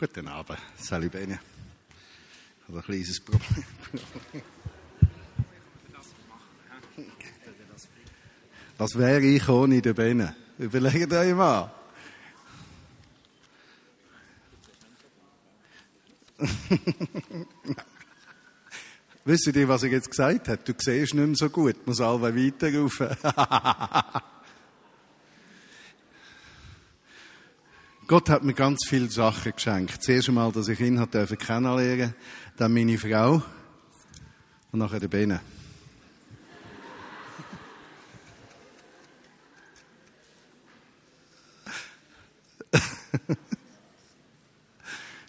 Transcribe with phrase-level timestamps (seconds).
[0.00, 1.40] Guten Abend, Sally Bene.
[2.60, 3.64] Ich habe ein kleines Problem.
[8.78, 10.36] Was wäre ich ohne den Bene?
[10.56, 11.72] Überlegt euch mal.
[19.24, 20.68] Wisst ihr, was er jetzt gesagt hat?
[20.68, 23.02] Du siehst nicht mehr so gut, muss alle weiter rauf.
[28.08, 30.02] Gott hat mir ganz viele Sachen geschenkt.
[30.02, 32.14] Zuerst einmal, dass ich ihn hat kennenlernen
[32.56, 33.42] dann meine Frau
[34.72, 35.42] und nachher der Bene.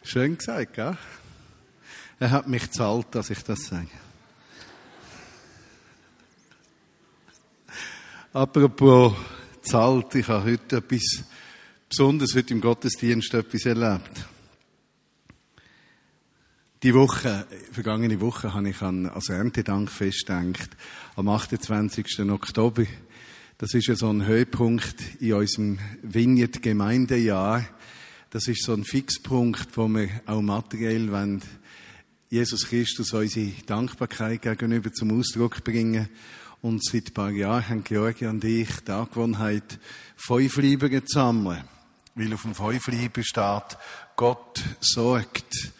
[0.01, 0.97] Schön gesagt, gell?
[2.17, 3.89] Er hat mich zahlt, dass ich das sage.
[8.31, 9.15] Apropos
[9.63, 11.25] zahlt, ich habe heute etwas,
[11.89, 14.11] besonders heute im Gottesdienst etwas erlebt.
[16.83, 20.69] Die Woche, vergangene Woche, habe ich an, als Erntedankfest gedacht,
[21.15, 22.19] am 28.
[22.29, 22.85] Oktober.
[23.57, 27.67] Das ist ja so ein Höhepunkt in unserem Vineyard-Gemeindejahr.
[28.29, 31.41] Das ist so ein Fixpunkt, wo wir auch materiell wollen,
[32.29, 36.07] Jesus Christus unsere Dankbarkeit gegenüber zum Ausdruck bringen.
[36.61, 39.79] Und seit ein paar Jahren haben Georgi und ich die Angewohnheit,
[40.15, 41.63] Fünflieben zu sammeln.
[42.19, 43.77] Weil auf dem Fünflieben steht,
[44.17, 45.71] Gott sorgt.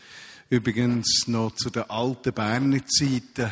[0.50, 3.52] Übrigens noch zu den alten Berner Zeiten,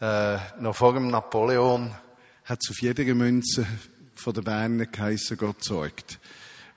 [0.00, 1.94] äh, noch vor dem Napoleon,
[2.44, 3.66] hat es auf jeder Münze
[4.14, 6.18] von den Berner geheissen, Gott sorgt.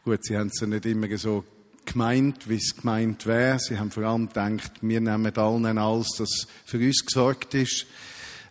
[0.04, 1.46] Gut, sie haben es ja nicht immer so
[1.86, 3.58] gemeint, wie es gemeint wäre.
[3.58, 7.86] Sie haben vor allem gedacht, wir nehmen allen alles, das für uns gesorgt ist.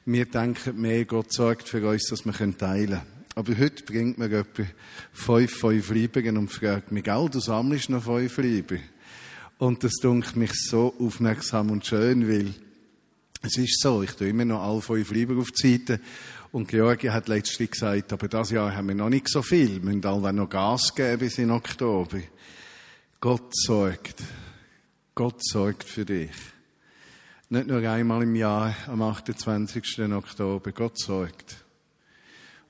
[0.06, 3.19] Wir denken mehr, Gott sorgt für uns, dass wir teilen können.
[3.40, 4.48] Aber heute bringt mir jemand
[5.14, 8.80] fünf, fünf Lieben und fragt mich, gell, du sammelst noch fünf Lieben.
[9.56, 12.52] Und das dunkelt mich so aufmerksam und schön, weil
[13.40, 16.00] es ist so, ich tue immer noch alle fünf Lieben auf die Seite
[16.52, 19.90] und Georgia hat letztlich gesagt, aber das Jahr haben wir noch nicht so viel, wir
[19.90, 22.18] müssen alle noch Gas geben bis in Oktober.
[23.22, 24.22] Gott sorgt.
[25.14, 26.36] Gott sorgt für dich.
[27.48, 30.12] Nicht nur einmal im Jahr am 28.
[30.12, 30.72] Oktober.
[30.72, 31.56] Gott sorgt.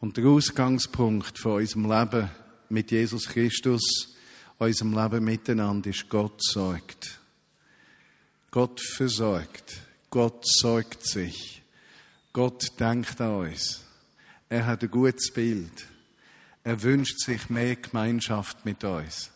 [0.00, 2.30] Und der Ausgangspunkt von unserem Leben
[2.70, 4.16] mit Jesus Christus,
[4.56, 7.20] unserem Leben miteinander ist Gott sorgt.
[8.50, 9.76] Gott versorgt.
[10.08, 11.62] Gott sorgt sich.
[12.32, 13.84] Gott denkt an uns.
[14.48, 15.86] Er hat ein gutes Bild.
[16.64, 19.30] Er wünscht sich mehr Gemeinschaft mit uns.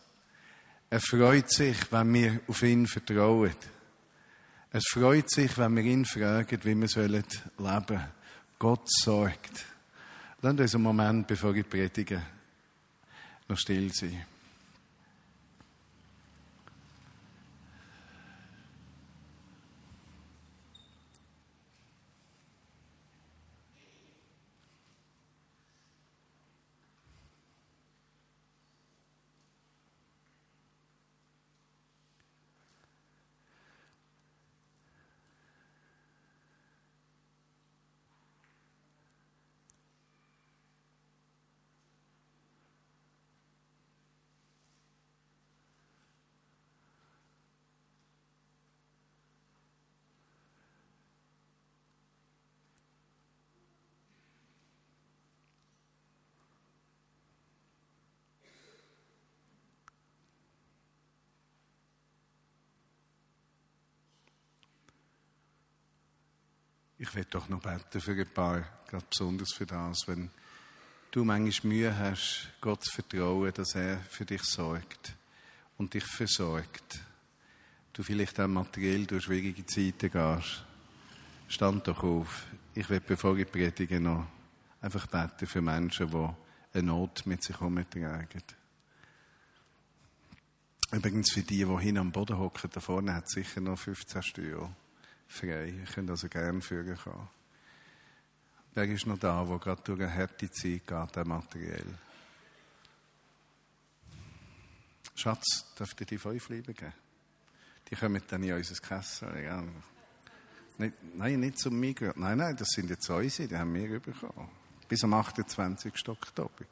[0.89, 3.55] Er freut sich, wenn wir auf ihn vertrauen.
[4.71, 7.27] Es freut sich, wenn wir ihn fragen, wie wir leben
[7.57, 8.03] sollen.
[8.57, 9.65] Gott sorgt.
[10.45, 12.21] Lasst uns einen Moment, bevor ich predige,
[13.47, 14.23] noch still sein.
[67.15, 70.29] Ich will doch noch beten für ein paar, gerade besonders für das, wenn
[71.11, 75.15] du manchmal Mühe hast, Gott zu vertrauen, dass er für dich sorgt
[75.77, 76.99] und dich versorgt.
[77.93, 80.65] Du vielleicht auch materiell durch schwierige Zeiten gehst.
[81.47, 82.47] Stand doch auf.
[82.73, 84.27] Ich will, bevor ich predige, noch
[84.81, 88.43] einfach beten für Menschen, die eine Not mit sich herumtragen.
[90.91, 94.21] Übrigens für die, die hin am Boden hocken, da vorne hat es sicher noch 15
[94.21, 94.69] Stühle
[95.27, 95.67] frei.
[95.69, 97.29] Ihr könnt also gerne führen kommen.
[98.73, 101.97] Wer ist noch da, wo gerade durch eine harte Zeit geht, der materiell?
[105.15, 106.93] Schatz, dürft ihr die fünf Lieben geben?
[107.89, 109.43] Die kommen dann in unser Kessel.
[109.43, 109.63] Ja.
[110.77, 112.15] Nicht, nein, nicht zum Migros.
[112.17, 114.49] Nein, nein, das sind jetzt unsere, die haben wir bekommen.
[114.89, 116.09] Bis am 28.
[116.09, 116.65] Oktober.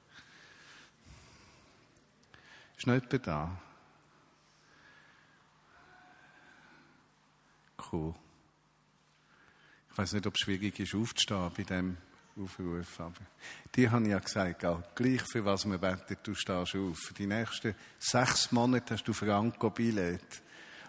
[2.77, 3.61] Ist noch jemand da?
[7.91, 8.13] Cool.
[9.93, 11.97] Ich weiß nicht, ob es schwierig ist, aufzustehen bei dem
[12.35, 13.05] aufrufen.
[13.05, 13.19] Aber
[13.75, 17.13] die haben ja gesagt, auch gleich für was man betet, du stehst auf.
[17.15, 20.41] Die nächsten sechs Monate hast du Franco Billett.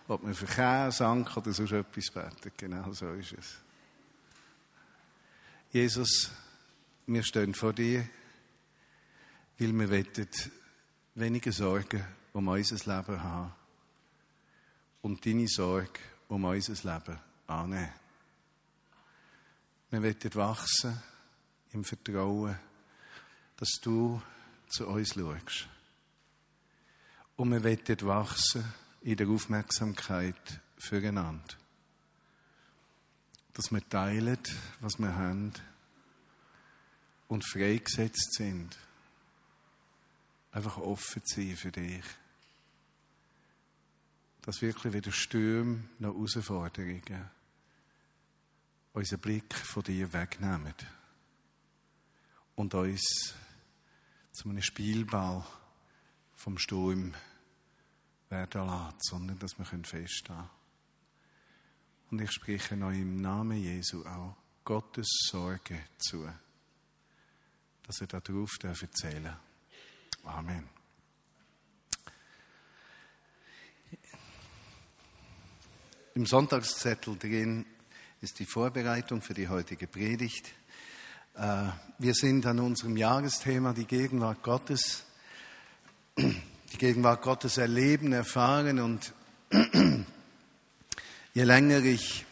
[0.09, 2.57] Ob man für Käse, Anker oder sonst etwas betet.
[2.57, 3.57] Genau so ist es.
[5.71, 6.31] Jesus,
[7.07, 8.09] wir stehen vor dir,
[9.59, 10.29] weil wir wollen
[11.15, 13.53] weniger Sorgen um unser Leben haben
[15.03, 18.04] und deine Sorge um unser Leben annehmen.
[19.95, 21.01] Wir wollen wachsen
[21.71, 22.59] im Vertrauen,
[23.57, 24.21] dass du
[24.67, 25.69] zu uns schaust.
[27.37, 28.65] Und wir wollen wachsen
[29.03, 31.55] in der Aufmerksamkeit füreinander.
[33.53, 34.41] Dass wir teilen,
[34.81, 35.53] was wir haben
[37.29, 38.77] und freigesetzt sind.
[40.51, 42.05] Einfach offen zu sein für dich.
[44.43, 47.31] Dass wirklich weder Stürme noch Herausforderungen
[48.95, 50.75] unseren Blick von dir wegnehmen
[52.55, 53.35] und uns
[54.33, 55.45] zu einem Spielball
[56.37, 57.13] vom Sturm
[58.29, 60.51] werden lassen, sondern dass wir feststehen können.
[62.11, 66.29] Und ich spreche euch im Namen Jesu auch Gottes Sorge zu,
[67.83, 69.41] dass ihr darauf erzählen darf.
[70.25, 70.69] Amen.
[76.15, 77.67] Im Sonntagszettel drin
[78.25, 80.47] ist die Vorbereitung für die heutige Predigt.
[81.35, 81.65] Äh,
[81.99, 85.05] wir sind an unserem Jahresthema die Gegenwart Gottes,
[86.17, 89.13] die Gegenwart Gottes erleben, erfahren und
[91.35, 92.25] je länger ich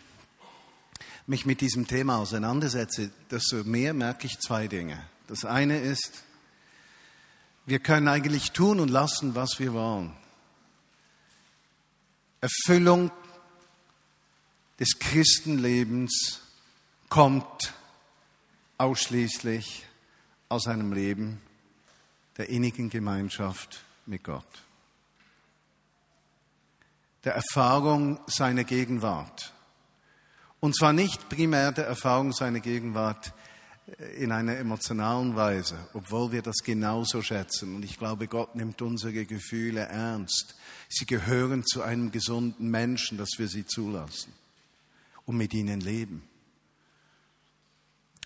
[1.26, 4.98] mich mit diesem Thema auseinandersetze, desto mehr merke ich zwei Dinge.
[5.26, 6.22] Das eine ist,
[7.66, 10.16] wir können eigentlich tun und lassen, was wir wollen.
[12.40, 13.10] Erfüllung
[14.82, 16.40] des Christenlebens
[17.08, 17.72] kommt
[18.78, 19.86] ausschließlich
[20.48, 21.40] aus einem Leben
[22.36, 24.44] der innigen Gemeinschaft mit Gott.
[27.22, 29.52] Der Erfahrung seiner Gegenwart.
[30.58, 33.32] Und zwar nicht primär der Erfahrung seiner Gegenwart
[34.18, 37.76] in einer emotionalen Weise, obwohl wir das genauso schätzen.
[37.76, 40.56] Und ich glaube, Gott nimmt unsere Gefühle ernst.
[40.88, 44.41] Sie gehören zu einem gesunden Menschen, dass wir sie zulassen
[45.32, 46.22] und mit ihnen leben.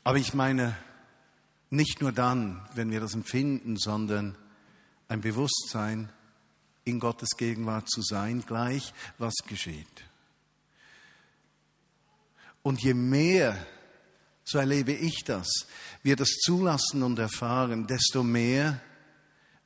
[0.02, 0.76] Aber ich meine,
[1.70, 4.36] nicht nur dann, wenn wir das empfinden, sondern
[5.08, 6.10] ein Bewusstsein,
[6.84, 10.04] in Gottes Gegenwart zu sein, gleich was geschieht.
[12.62, 13.56] Und je mehr,
[14.44, 15.48] so erlebe ich das,
[16.02, 18.80] wir das zulassen und erfahren, desto mehr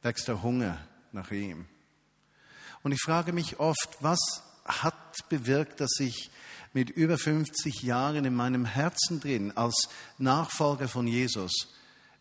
[0.03, 0.79] wächst der Hunger
[1.13, 1.67] nach ihm.
[2.83, 6.31] Und ich frage mich oft, was hat bewirkt, dass ich
[6.73, 9.89] mit über 50 Jahren in meinem Herzen drin als
[10.19, 11.69] Nachfolger von Jesus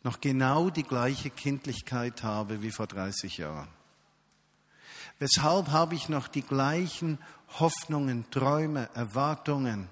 [0.04, 3.68] noch genau die gleiche Kindlichkeit habe wie vor 30 Jahren.
[5.20, 7.20] Weshalb habe ich noch die gleichen
[7.60, 9.90] Hoffnungen, Träume, Erwartungen,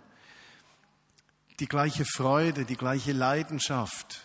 [1.59, 4.23] die gleiche Freude, die gleiche Leidenschaft,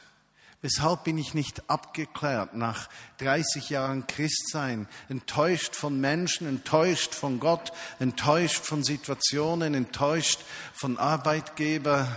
[0.63, 2.89] Weshalb bin ich nicht abgeklärt nach
[3.19, 10.41] 30 Jahren Christsein, enttäuscht von Menschen, enttäuscht von Gott, enttäuscht von Situationen, enttäuscht
[10.73, 12.17] von Arbeitgeber,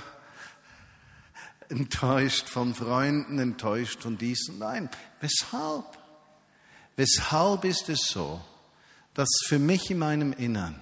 [1.70, 4.60] enttäuscht von Freunden, enttäuscht von diesen?
[4.60, 4.92] Nein,
[5.22, 5.98] weshalb?
[6.96, 8.40] Weshalb ist es so,
[9.16, 10.80] dass für mich in meinem Innern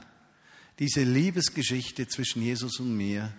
[0.79, 3.31] diese Liebesgeschichte zwischen Jesus und mir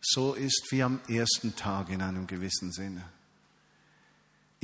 [0.00, 3.04] so ist wie am ersten Tag in einem gewissen Sinne?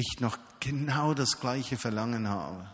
[0.03, 2.69] Ich noch genau das gleiche Verlangen habe.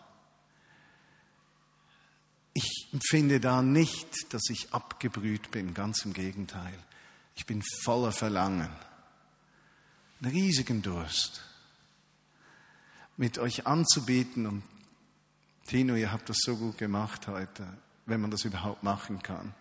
[2.55, 6.75] Ich empfinde da nicht, dass ich abgebrüht bin, ganz im Gegenteil.
[7.37, 8.71] Ich bin voller Verlangen,
[10.21, 11.45] einen riesigen Durst,
[13.17, 14.47] mit euch anzubieten.
[14.47, 14.63] Und
[15.67, 17.67] Tino, ihr habt das so gut gemacht heute,
[18.07, 19.55] wenn man das überhaupt machen kann.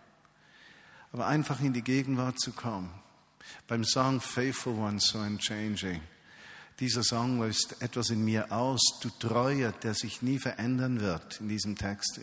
[1.12, 2.90] Aber einfach in die Gegenwart zu kommen.
[3.66, 6.02] Beim Song Faithful One, So Unchanging
[6.80, 11.48] dieser Song löst etwas in mir aus, du Treuer, der sich nie verändern wird in
[11.48, 12.20] diesem Text.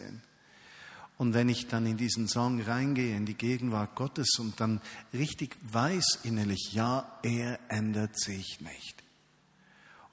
[1.18, 4.82] Und wenn ich dann in diesen Song reingehe, in die Gegenwart Gottes und dann
[5.14, 9.04] richtig weiß innerlich, ja, er ändert sich nicht.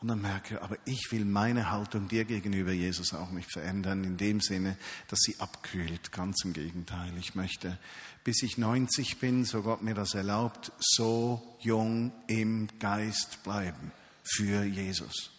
[0.01, 4.17] Und dann merke, aber ich will meine Haltung dir gegenüber Jesus auch nicht verändern, in
[4.17, 6.11] dem Sinne, dass sie abkühlt.
[6.11, 7.13] Ganz im Gegenteil.
[7.19, 7.79] Ich möchte,
[8.25, 14.65] bis ich 90 bin, so Gott mir das erlaubt, so jung im Geist bleiben für
[14.65, 15.31] Jesus.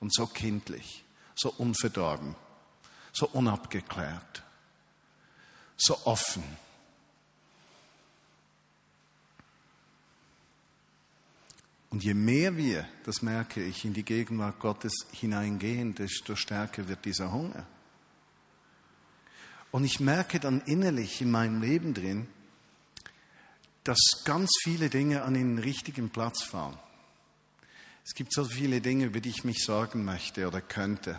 [0.00, 1.04] Und so kindlich,
[1.34, 2.34] so unverdorben,
[3.12, 4.42] so unabgeklärt,
[5.76, 6.44] so offen.
[11.90, 17.04] Und je mehr wir, das merke ich, in die Gegenwart Gottes hineingehen, desto stärker wird
[17.04, 17.66] dieser Hunger.
[19.70, 22.26] Und ich merke dann innerlich in meinem Leben drin,
[23.84, 26.78] dass ganz viele Dinge an den richtigen Platz fallen.
[28.04, 31.18] Es gibt so viele Dinge, über die ich mich sorgen möchte oder könnte,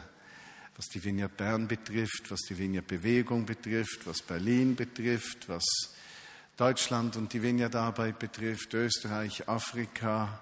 [0.75, 5.65] was die Vineyard Bern betrifft, was die Vineyard Bewegung betrifft, was Berlin betrifft, was
[6.57, 10.39] Deutschland und die Vineyard Arbeit betrifft, Österreich, Afrika.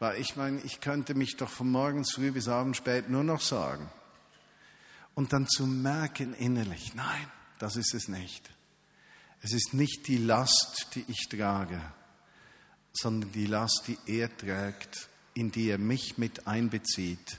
[0.00, 3.40] Weil ich meine, ich könnte mich doch von morgens früh bis abends spät nur noch
[3.40, 3.88] sagen.
[5.14, 8.50] Und dann zu merken innerlich, nein, das ist es nicht.
[9.42, 11.80] Es ist nicht die Last, die ich trage,
[12.92, 17.38] sondern die Last, die er trägt, in die er mich mit einbezieht,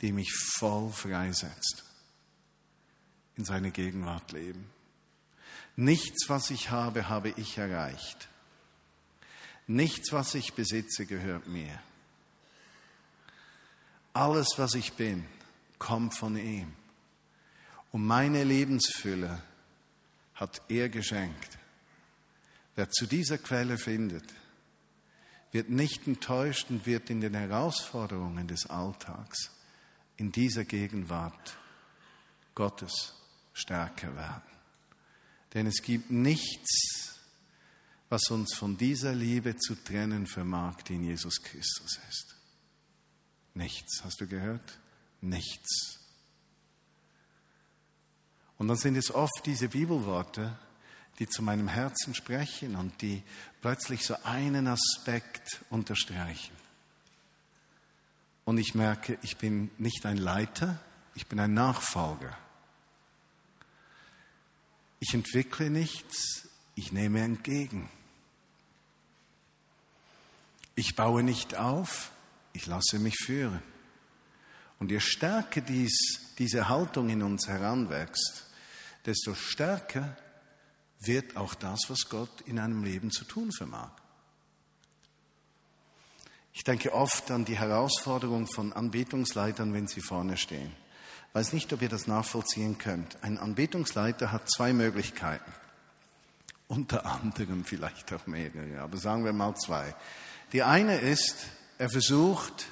[0.00, 1.84] die mich voll freisetzt,
[3.36, 4.70] in seine Gegenwart leben.
[5.76, 8.28] Nichts, was ich habe, habe ich erreicht.
[9.66, 11.80] Nichts, was ich besitze, gehört mir.
[14.12, 15.26] Alles, was ich bin,
[15.78, 16.72] kommt von ihm.
[17.90, 19.42] Und meine Lebensfülle
[20.34, 21.58] hat er geschenkt.
[22.76, 24.24] Wer zu dieser Quelle findet,
[25.54, 29.52] wird nicht enttäuscht und wird in den Herausforderungen des Alltags
[30.16, 31.56] in dieser Gegenwart
[32.56, 33.14] Gottes
[33.52, 34.42] stärker werden.
[35.54, 37.20] Denn es gibt nichts,
[38.08, 42.34] was uns von dieser Liebe zu trennen vermag, die in Jesus Christus ist.
[43.54, 44.02] Nichts.
[44.02, 44.78] Hast du gehört?
[45.20, 46.00] Nichts.
[48.58, 50.58] Und dann sind es oft diese Bibelworte,
[51.20, 53.22] die zu meinem Herzen sprechen und die
[53.64, 56.54] plötzlich so einen Aspekt unterstreichen.
[58.44, 60.78] Und ich merke, ich bin nicht ein Leiter,
[61.14, 62.36] ich bin ein Nachfolger.
[65.00, 67.88] Ich entwickle nichts, ich nehme entgegen.
[70.74, 72.10] Ich baue nicht auf,
[72.52, 73.62] ich lasse mich führen.
[74.78, 78.44] Und je stärker dies, diese Haltung in uns heranwächst,
[79.06, 80.18] desto stärker
[81.06, 83.90] wird auch das, was Gott in einem Leben zu tun vermag.
[86.52, 90.72] Ich denke oft an die Herausforderung von Anbetungsleitern, wenn sie vorne stehen.
[91.28, 93.22] Ich weiß nicht, ob ihr das nachvollziehen könnt.
[93.24, 95.52] Ein Anbetungsleiter hat zwei Möglichkeiten.
[96.68, 99.94] Unter anderem vielleicht auch mehrere, aber sagen wir mal zwei.
[100.52, 102.66] Die eine ist, er versucht,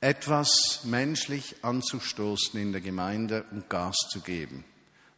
[0.00, 4.64] etwas menschlich anzustoßen in der Gemeinde und Gas zu geben.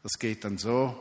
[0.03, 1.01] Das geht dann so,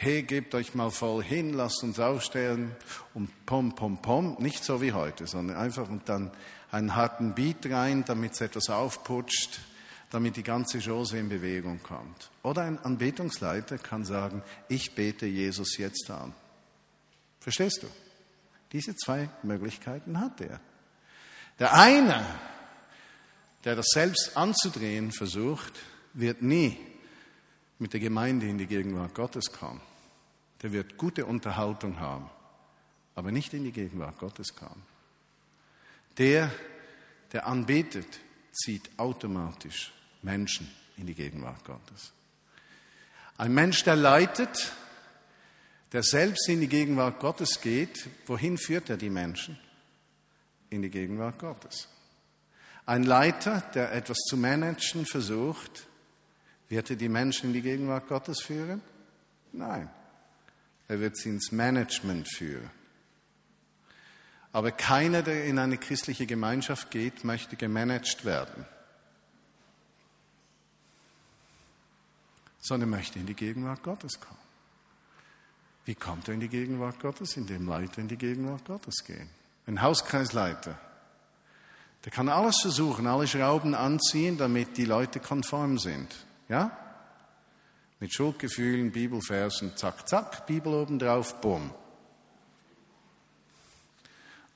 [0.00, 2.70] hey, gebt euch mal voll hin, lasst uns aufstellen
[3.14, 6.30] und pom, pom, pom, nicht so wie heute, sondern einfach und dann
[6.70, 9.58] einen harten Beat rein, damit es etwas aufputscht,
[10.10, 12.30] damit die ganze Chose in Bewegung kommt.
[12.44, 16.32] Oder ein Anbetungsleiter kann sagen, ich bete Jesus jetzt an.
[17.40, 17.88] Verstehst du?
[18.70, 20.60] Diese zwei Möglichkeiten hat er.
[21.58, 22.24] Der eine,
[23.64, 25.72] der das selbst anzudrehen versucht,
[26.14, 26.78] wird nie
[27.78, 29.80] mit der Gemeinde in die Gegenwart Gottes kommen.
[30.62, 32.28] Der wird gute Unterhaltung haben,
[33.14, 34.82] aber nicht in die Gegenwart Gottes kommen.
[36.18, 36.50] Der,
[37.32, 38.20] der anbetet,
[38.52, 39.92] zieht automatisch
[40.22, 42.12] Menschen in die Gegenwart Gottes.
[43.36, 44.72] Ein Mensch, der leitet,
[45.92, 49.58] der selbst in die Gegenwart Gottes geht, wohin führt er die Menschen?
[50.70, 51.88] In die Gegenwart Gottes.
[52.84, 55.87] Ein Leiter, der etwas zu managen versucht,
[56.68, 58.82] wird er die Menschen in die Gegenwart Gottes führen?
[59.52, 59.88] Nein.
[60.88, 62.70] Er wird sie ins Management führen.
[64.52, 68.64] Aber keiner, der in eine christliche Gemeinschaft geht, möchte gemanagt werden,
[72.58, 74.38] sondern möchte in die Gegenwart Gottes kommen.
[75.84, 77.36] Wie kommt er in die Gegenwart Gottes?
[77.36, 79.28] Indem Leiter in die Gegenwart Gottes gehen.
[79.66, 80.78] Ein Hauskreisleiter,
[82.04, 86.14] der kann alles versuchen, alle Schrauben anziehen, damit die Leute konform sind.
[86.48, 86.76] Ja?
[88.00, 91.72] Mit Schuldgefühlen, Bibelversen, zack, zack, Bibel oben drauf, bumm.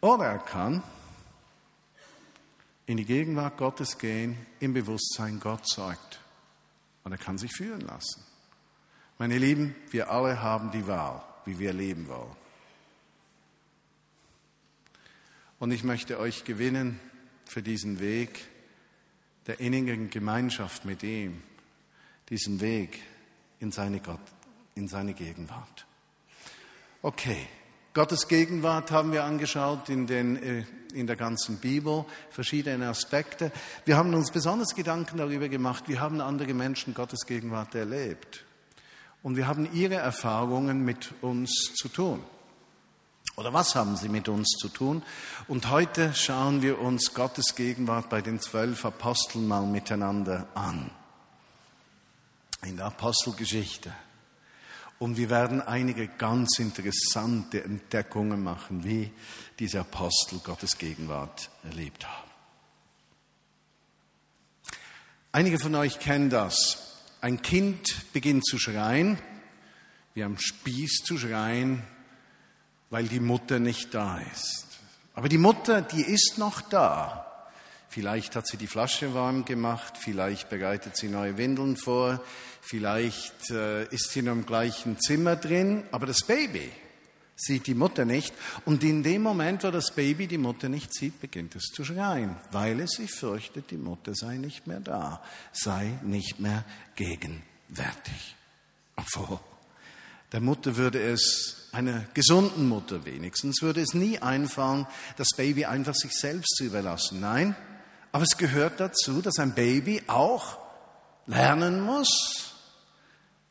[0.01, 0.83] Oder er kann
[2.87, 6.21] in die Gegenwart Gottes gehen, im Bewusstsein, Gott sorgt.
[7.05, 8.23] Und er kann sich führen lassen.
[9.19, 12.37] Meine Lieben, wir alle haben die Wahl, wie wir leben wollen.
[15.59, 16.99] Und ich möchte euch gewinnen
[17.45, 18.47] für diesen Weg
[19.47, 21.43] der innigen Gemeinschaft mit ihm,
[22.29, 23.01] diesen Weg
[23.61, 24.21] in seine, Gott,
[24.75, 25.87] in seine Gegenwart.
[27.03, 27.49] Okay,
[27.95, 30.65] Gottes Gegenwart haben wir angeschaut in, den, äh,
[30.95, 33.53] in der ganzen Bibel, verschiedene Aspekte.
[33.85, 38.45] Wir haben uns besonders Gedanken darüber gemacht, wie haben andere Menschen Gottes Gegenwart erlebt.
[39.23, 42.23] Und wir haben ihre Erfahrungen mit uns zu tun.
[43.37, 45.03] Oder was haben sie mit uns zu tun?
[45.49, 50.91] Und heute schauen wir uns Gottes Gegenwart bei den zwölf Aposteln mal miteinander an.
[52.65, 53.93] In der Apostelgeschichte.
[54.99, 59.11] Und wir werden einige ganz interessante Entdeckungen machen, wie
[59.59, 62.31] diese Apostel Gottes Gegenwart erlebt haben.
[65.33, 67.01] Einige von euch kennen das.
[67.21, 69.19] Ein Kind beginnt zu schreien,
[70.15, 71.83] wie am Spieß zu schreien,
[72.91, 74.67] weil die Mutter nicht da ist.
[75.15, 77.32] Aber die Mutter, die ist noch da.
[77.93, 82.25] Vielleicht hat sie die Flasche warm gemacht, vielleicht bereitet sie neue Windeln vor,
[82.63, 86.73] vielleicht äh, ist sie noch im gleichen Zimmer drin, aber das Baby
[87.37, 88.33] sieht die Mutter nicht.
[88.65, 92.37] Und in dem Moment, wo das Baby die Mutter nicht sieht, beginnt es zu schreien,
[92.51, 95.23] weil es sich fürchtet, die Mutter sei nicht mehr da,
[95.53, 96.65] sei nicht mehr
[96.97, 98.37] gegenwärtig.
[98.97, 99.39] Obwohl,
[100.33, 104.87] der Mutter würde es, einer gesunden Mutter wenigstens, würde es nie einfallen,
[105.19, 107.21] das Baby einfach sich selbst zu überlassen.
[107.21, 107.55] Nein,
[108.13, 110.59] aber es gehört dazu, dass ein Baby auch
[111.27, 112.55] lernen muss,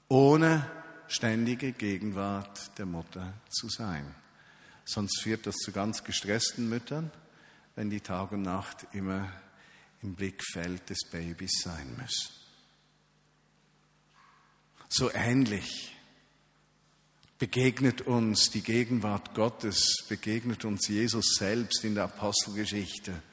[0.08, 0.70] ohne
[1.08, 4.16] ständige Gegenwart der Mutter zu sein.
[4.86, 7.12] Sonst führt das zu ganz gestressten Müttern,
[7.76, 9.32] wenn die Tag und Nacht immer
[10.02, 12.30] im Blickfeld des Babys sein müssen.
[14.90, 15.96] So ähnlich
[17.40, 23.24] begegnet uns die Gegenwart Gottes, begegnet uns Jesus selbst in der Apostelgeschichte.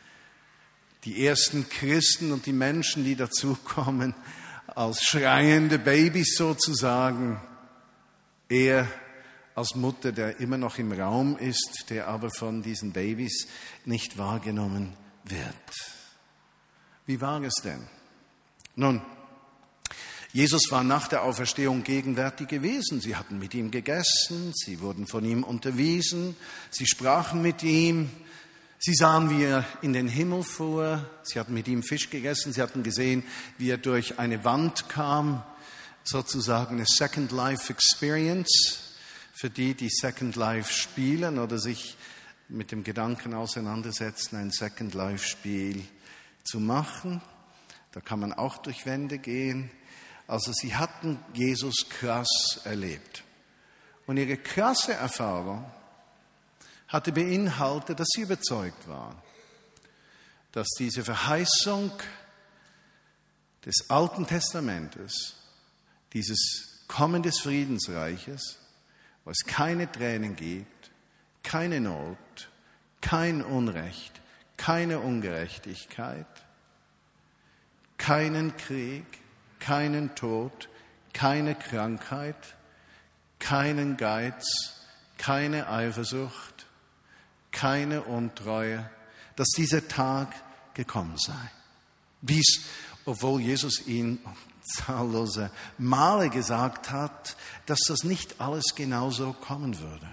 [1.04, 4.14] Die ersten Christen und die Menschen, die dazukommen,
[4.66, 7.40] als schreiende Babys sozusagen,
[8.48, 8.88] er
[9.54, 13.48] als Mutter, der immer noch im Raum ist, der aber von diesen Babys
[13.84, 15.54] nicht wahrgenommen wird.
[17.06, 17.88] Wie war es denn?
[18.76, 19.02] Nun,
[20.32, 23.00] Jesus war nach der Auferstehung gegenwärtig gewesen.
[23.00, 26.36] Sie hatten mit ihm gegessen, sie wurden von ihm unterwiesen,
[26.70, 28.10] sie sprachen mit ihm,
[28.78, 32.62] sie sahen, wie er in den Himmel fuhr, sie hatten mit ihm Fisch gegessen, sie
[32.62, 33.22] hatten gesehen,
[33.58, 35.42] wie er durch eine Wand kam,
[36.04, 38.96] sozusagen eine Second Life Experience
[39.34, 41.96] für die, die Second Life spielen oder sich
[42.48, 45.84] mit dem Gedanken auseinandersetzen, ein Second Life Spiel
[46.44, 47.20] zu machen.
[47.92, 49.70] Da kann man auch durch Wände gehen.
[50.26, 53.22] Also sie hatten Jesus krass erlebt.
[54.06, 55.64] Und ihre krasse Erfahrung
[56.88, 59.16] hatte beinhaltet, dass sie überzeugt waren,
[60.52, 61.92] dass diese Verheißung
[63.64, 65.36] des Alten Testamentes,
[66.12, 68.58] dieses Kommen des Friedensreiches,
[69.24, 70.90] wo es keine Tränen gibt,
[71.42, 72.48] keine Not,
[73.02, 74.20] kein Unrecht,
[74.56, 76.26] keine Ungerechtigkeit,
[77.98, 79.04] keinen Krieg,
[79.58, 80.68] keinen Tod,
[81.12, 82.56] keine Krankheit,
[83.38, 84.78] keinen Geiz,
[85.18, 86.47] keine Eifersucht,
[87.58, 88.88] keine Untreue,
[89.34, 90.32] dass dieser Tag
[90.74, 91.50] gekommen sei.
[92.20, 92.64] Dies,
[93.04, 94.20] obwohl Jesus ihn
[94.62, 100.08] zahllose Male gesagt hat, dass das nicht alles genauso kommen würde.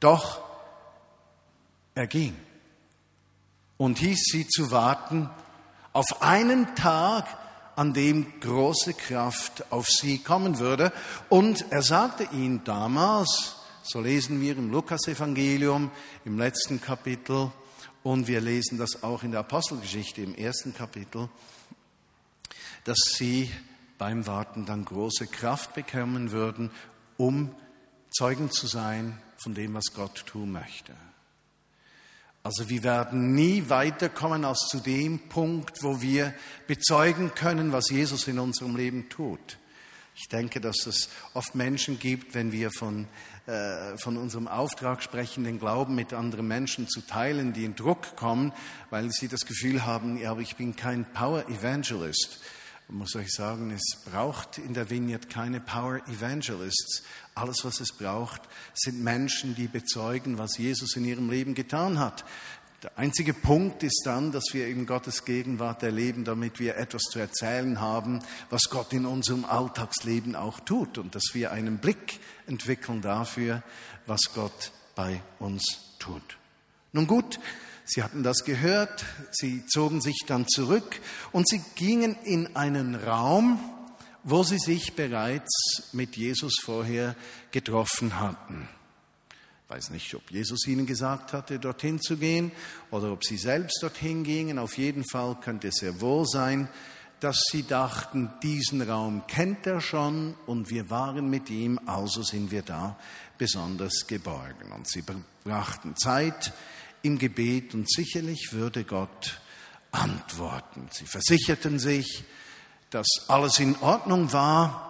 [0.00, 0.40] Doch
[1.94, 2.34] er ging
[3.76, 5.28] und hieß sie zu warten
[5.92, 7.26] auf einen Tag,
[7.74, 10.90] an dem große Kraft auf sie kommen würde.
[11.28, 13.55] Und er sagte ihnen damals,
[13.88, 15.90] so lesen wir im Lukasevangelium
[16.24, 17.52] im letzten Kapitel
[18.02, 21.28] und wir lesen das auch in der Apostelgeschichte im ersten Kapitel,
[22.84, 23.50] dass sie
[23.96, 26.70] beim Warten dann große Kraft bekommen würden,
[27.16, 27.54] um
[28.10, 30.92] Zeugen zu sein von dem, was Gott tun möchte.
[32.42, 36.34] Also wir werden nie weiterkommen als zu dem Punkt, wo wir
[36.66, 39.58] bezeugen können, was Jesus in unserem Leben tut.
[40.14, 43.06] Ich denke, dass es oft Menschen gibt, wenn wir von,
[43.46, 48.16] äh, von unserem Auftrag sprechen, den Glauben mit anderen Menschen zu teilen, die in Druck
[48.16, 48.52] kommen,
[48.90, 52.40] weil sie das Gefühl haben, ja, aber ich bin kein Power Evangelist.
[52.88, 57.02] Ich muss euch sagen, es braucht in der Vineyard keine Power Evangelists.
[57.34, 58.42] Alles, was es braucht,
[58.74, 62.24] sind Menschen, die bezeugen, was Jesus in ihrem Leben getan hat.
[62.82, 67.18] Der einzige Punkt ist dann, dass wir in Gottes Gegenwart erleben, damit wir etwas zu
[67.18, 73.00] erzählen haben, was Gott in unserem Alltagsleben auch tut und dass wir einen Blick entwickeln
[73.00, 73.62] dafür,
[74.06, 76.36] was Gott bei uns tut.
[76.92, 77.38] Nun gut,
[77.88, 83.60] Sie hatten das gehört, sie zogen sich dann zurück und sie gingen in einen Raum,
[84.24, 87.14] wo sie sich bereits mit Jesus vorher
[87.52, 88.68] getroffen hatten.
[89.68, 92.52] Weiß nicht, ob Jesus ihnen gesagt hatte, dorthin zu gehen
[92.92, 94.60] oder ob sie selbst dorthin gingen.
[94.60, 96.68] Auf jeden Fall könnte es sehr wohl sein,
[97.18, 102.50] dass sie dachten, diesen Raum kennt er schon und wir waren mit ihm, also sind
[102.50, 102.96] wir da
[103.38, 104.70] besonders geborgen.
[104.72, 105.02] Und sie
[105.44, 106.52] brachten Zeit
[107.02, 109.40] im Gebet und sicherlich würde Gott
[109.90, 110.88] antworten.
[110.92, 112.24] Sie versicherten sich,
[112.90, 114.85] dass alles in Ordnung war.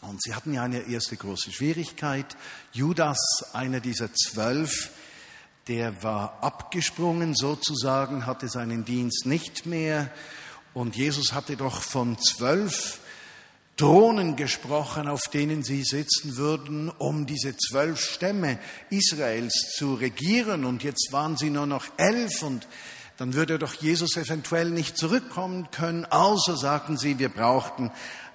[0.00, 2.36] Und sie hatten ja eine erste große Schwierigkeit.
[2.72, 3.18] Judas,
[3.52, 4.90] einer dieser zwölf,
[5.66, 10.10] der war abgesprungen sozusagen, hatte seinen Dienst nicht mehr.
[10.72, 13.00] Und Jesus hatte doch von zwölf
[13.76, 18.58] Thronen gesprochen, auf denen sie sitzen würden, um diese zwölf Stämme
[18.90, 20.64] Israels zu regieren.
[20.64, 22.66] Und jetzt waren sie nur noch elf und
[23.18, 26.04] dann würde doch Jesus eventuell nicht zurückkommen können.
[26.06, 27.90] Also sagten sie, wir brauchten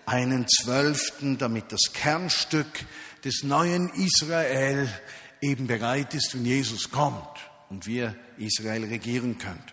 [0.06, 2.86] einen Zwölften, damit das Kernstück
[3.24, 4.90] des neuen Israel
[5.42, 7.40] eben bereit ist, wenn Jesus kommt
[7.70, 9.72] und wir Israel regieren könnten.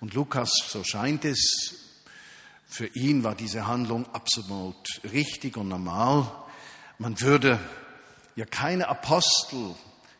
[0.00, 1.74] Und Lukas, so scheint es,
[2.66, 6.30] für ihn war diese Handlung absolut richtig und normal.
[6.98, 7.58] Man würde
[8.36, 9.74] ja keine Apostel,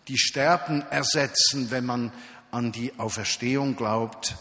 [0.09, 2.13] die sterben, ersetzen, wenn man
[2.51, 4.37] an die Auferstehung glaubt,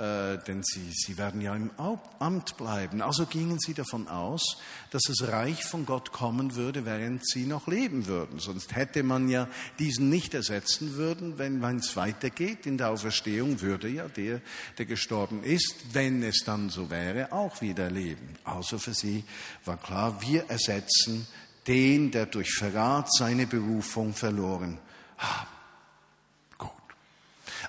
[0.00, 1.70] äh, denn sie, sie werden ja im
[2.18, 3.02] Amt bleiben.
[3.02, 4.56] Also gingen sie davon aus,
[4.90, 8.38] dass das Reich von Gott kommen würde, während sie noch leben würden.
[8.38, 9.46] Sonst hätte man ja
[9.78, 12.64] diesen nicht ersetzen würden, wenn es weitergeht.
[12.64, 14.40] In der Auferstehung würde ja der,
[14.78, 18.36] der gestorben ist, wenn es dann so wäre, auch wieder leben.
[18.44, 19.24] Also für sie
[19.66, 21.26] war klar, wir ersetzen
[21.66, 24.78] den, der durch Verrat seine Berufung verloren
[25.18, 25.59] hat.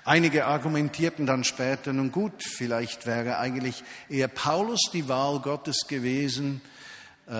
[0.04, 6.60] Einige argumentierten dann später, nun gut, vielleicht wäre eigentlich eher Paulus die Wahl Gottes gewesen
[7.28, 7.32] äh,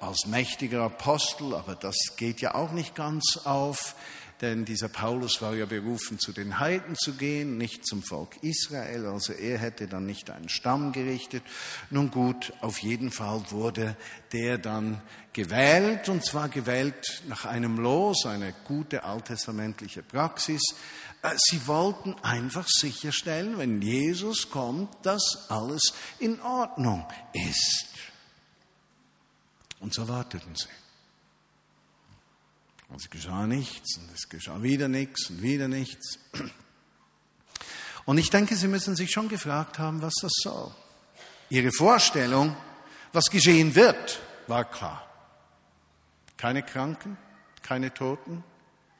[0.00, 3.94] als mächtiger Apostel, aber das geht ja auch nicht ganz auf,
[4.40, 9.06] denn dieser Paulus war ja berufen, zu den Heiden zu gehen, nicht zum Volk Israel,
[9.06, 11.42] also er hätte dann nicht einen Stamm gerichtet.
[11.90, 13.96] Nun gut, auf jeden Fall wurde
[14.32, 20.62] der dann gewählt, und zwar gewählt nach einem Los, eine gute alttestamentliche Praxis,
[21.22, 27.86] äh, sie wollten einfach sicherstellen, wenn Jesus kommt, dass alles in Ordnung ist.
[29.80, 30.68] Und so warteten sie.
[32.88, 36.18] Und es geschah nichts und es geschah wieder nichts und wieder nichts.
[38.04, 40.74] Und ich denke, Sie müssen sich schon gefragt haben, was das soll.
[41.50, 42.56] Ihre Vorstellung,
[43.12, 45.06] was geschehen wird, war klar.
[46.38, 47.18] Keine Kranken,
[47.62, 48.44] keine Toten,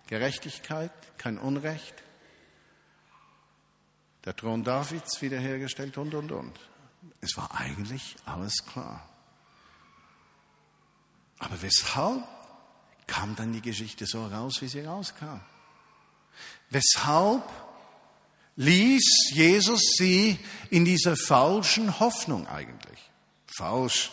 [0.09, 1.94] Gerechtigkeit, kein Unrecht,
[4.24, 6.61] der Thron Davids wiederhergestellt und, und, und.
[7.20, 9.09] Es war eigentlich alles klar.
[11.38, 12.24] Aber weshalb
[13.09, 15.40] kam dann die Geschichte so raus, wie sie rauskam?
[16.71, 17.42] Weshalb
[18.55, 20.38] ließ Jesus sie
[20.71, 23.11] in dieser falschen Hoffnung eigentlich?
[23.47, 24.12] Falsch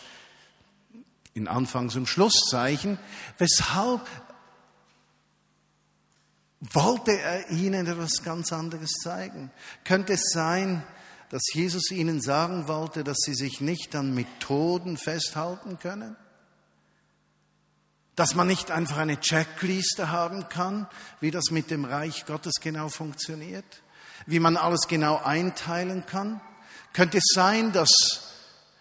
[1.34, 2.98] in Anfangs- und Schlusszeichen.
[3.38, 4.00] Weshalb
[6.60, 9.50] wollte er ihnen etwas ganz anderes zeigen?
[9.84, 10.82] Könnte es sein,
[11.28, 16.16] dass Jesus ihnen sagen wollte, dass sie sich nicht an Methoden festhalten können?
[18.16, 20.88] Dass man nicht einfach eine Checkliste haben kann,
[21.20, 23.82] wie das mit dem Reich Gottes genau funktioniert?
[24.26, 26.40] Wie man alles genau einteilen kann?
[26.92, 27.90] Könnte es sein, dass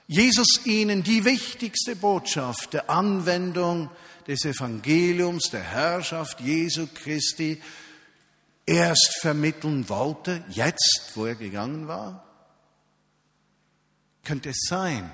[0.08, 3.90] Jesus ihnen die wichtigste Botschaft der Anwendung
[4.28, 7.62] des Evangeliums, der Herrschaft Jesu Christi
[8.66, 12.24] erst vermitteln wollte, jetzt, wo er gegangen war?
[14.24, 15.12] Könnte es sein,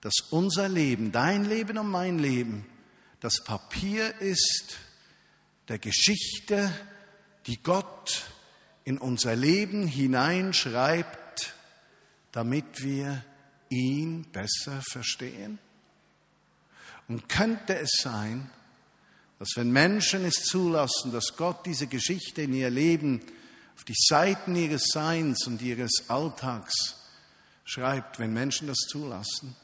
[0.00, 2.64] dass unser Leben, dein Leben und mein Leben,
[3.20, 4.78] das Papier ist
[5.68, 6.72] der Geschichte,
[7.46, 8.24] die Gott
[8.84, 11.54] in unser Leben hineinschreibt,
[12.32, 13.24] damit wir
[13.68, 15.58] ihn besser verstehen?
[17.08, 18.50] Und könnte es sein,
[19.38, 23.22] dass wenn Menschen es zulassen, dass Gott diese Geschichte in ihr Leben
[23.76, 26.96] auf die Seiten ihres Seins und ihres Alltags
[27.64, 29.54] schreibt, wenn Menschen das zulassen,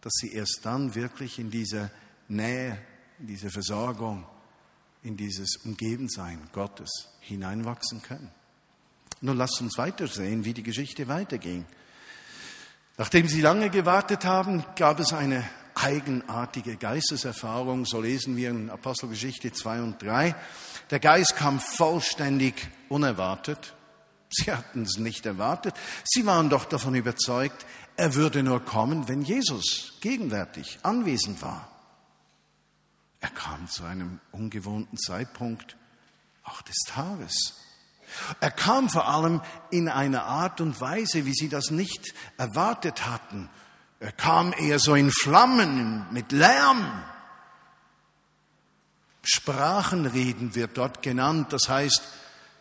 [0.00, 1.90] dass sie erst dann wirklich in diese
[2.28, 2.78] Nähe,
[3.20, 4.24] in diese Versorgung,
[5.02, 8.30] in dieses Umgebensein Gottes hineinwachsen können.
[9.20, 11.66] Nun lasst uns weitersehen, wie die Geschichte weiterging.
[12.96, 19.52] Nachdem sie lange gewartet haben, gab es eine eigenartige Geisteserfahrung, so lesen wir in Apostelgeschichte
[19.52, 20.34] 2 und 3.
[20.90, 22.54] Der Geist kam vollständig
[22.88, 23.74] unerwartet.
[24.30, 25.74] Sie hatten es nicht erwartet.
[26.04, 31.69] Sie waren doch davon überzeugt, er würde nur kommen, wenn Jesus gegenwärtig anwesend war.
[33.20, 35.76] Er kam zu einem ungewohnten Zeitpunkt,
[36.44, 37.56] auch des Tages.
[38.40, 43.48] Er kam vor allem in einer Art und Weise, wie sie das nicht erwartet hatten.
[44.00, 47.04] Er kam eher so in Flammen, mit Lärm.
[49.22, 51.52] Sprachenreden wird dort genannt.
[51.52, 52.02] Das heißt,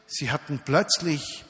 [0.06, 1.46] sie hatten plötzlich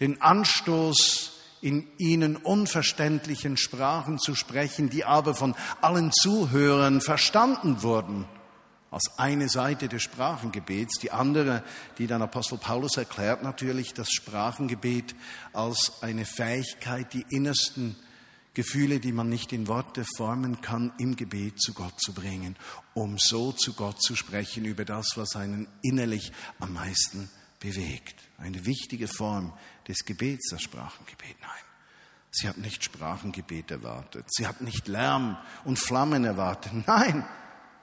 [0.00, 1.31] den Anstoß,
[1.62, 8.26] in ihnen unverständlichen Sprachen zu sprechen, die aber von allen Zuhörern verstanden wurden
[8.90, 10.98] als eine Seite des Sprachengebets.
[10.98, 11.62] Die andere,
[11.96, 15.14] die dann Apostel Paulus erklärt, natürlich das Sprachengebet
[15.52, 17.96] als eine Fähigkeit, die innersten
[18.54, 22.56] Gefühle, die man nicht in Worte formen kann, im Gebet zu Gott zu bringen,
[22.92, 28.16] um so zu Gott zu sprechen über das, was einen innerlich am meisten bewegt.
[28.36, 29.54] Eine wichtige Form
[29.88, 31.40] des Gebets, das Sprachengebet.
[31.40, 31.50] Nein.
[32.30, 34.26] Sie hat nicht Sprachengebet erwartet.
[34.30, 36.72] Sie hat nicht Lärm und Flammen erwartet.
[36.86, 37.26] Nein,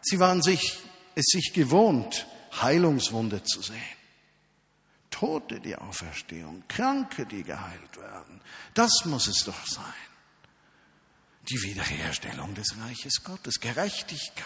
[0.02, 0.82] sie waren sich
[1.16, 2.28] es sich gewohnt,
[2.62, 3.78] Heilungswunde zu sehen.
[5.12, 8.42] Tote, die Auferstehung, Kranke, die geheilt werden.
[8.74, 9.84] Das muss es doch sein.
[11.50, 14.46] Die Wiederherstellung des Reiches Gottes, Gerechtigkeit,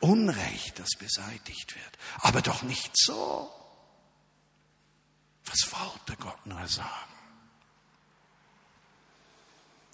[0.00, 1.98] Unrecht, das beseitigt wird.
[2.18, 3.50] Aber doch nicht so.
[5.50, 6.88] Was wollte Gott nur sagen?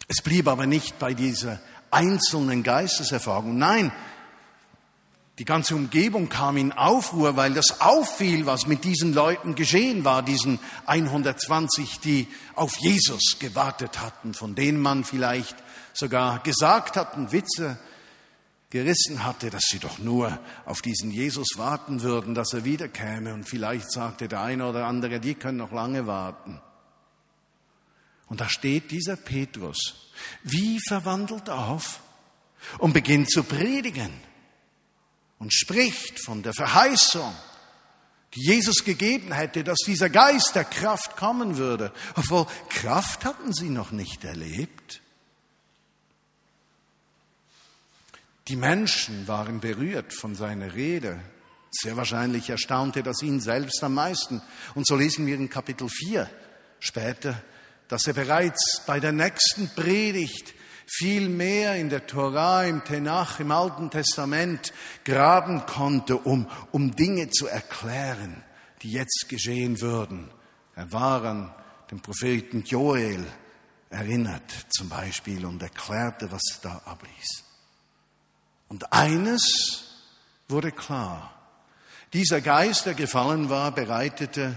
[0.09, 1.59] Es blieb aber nicht bei dieser
[1.90, 3.57] einzelnen Geisteserfahrung.
[3.57, 3.90] Nein,
[5.38, 10.23] die ganze Umgebung kam in Aufruhr, weil das auffiel, was mit diesen Leuten geschehen war,
[10.23, 15.57] diesen 120, die auf Jesus gewartet hatten, von denen man vielleicht
[15.92, 17.79] sogar gesagt hat Witze
[18.70, 23.33] gerissen hatte, dass sie doch nur auf diesen Jesus warten würden, dass er wiederkäme.
[23.33, 26.61] Und vielleicht sagte der eine oder andere, die können noch lange warten.
[28.29, 30.11] Und da steht dieser Petrus,
[30.42, 32.00] wie verwandelt auf
[32.79, 34.12] und beginnt zu predigen
[35.38, 37.33] und spricht von der Verheißung,
[38.35, 41.92] die Jesus gegeben hätte, dass dieser Geist der Kraft kommen würde.
[42.16, 45.02] Obwohl Kraft hatten sie noch nicht erlebt.
[48.48, 51.18] Die Menschen waren berührt von seiner Rede.
[51.70, 54.40] Sehr wahrscheinlich erstaunte das ihn selbst am meisten.
[54.74, 56.30] Und so lesen wir in Kapitel 4
[56.78, 57.42] später,
[57.88, 60.54] dass er bereits bei der nächsten Predigt
[60.87, 64.72] viel mehr in der Torah, im Tenach, im Alten Testament
[65.04, 68.44] graben konnte, um, um Dinge zu erklären,
[68.82, 70.30] die jetzt geschehen würden.
[70.76, 71.54] Er war an
[71.90, 73.26] den Propheten Joel
[73.90, 77.45] erinnert zum Beispiel und erklärte, was da abließ.
[78.68, 79.85] Und eines
[80.48, 81.33] wurde klar.
[82.12, 84.55] Dieser Geist, der gefallen war, bereitete